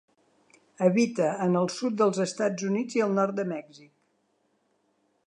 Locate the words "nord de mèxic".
3.21-3.93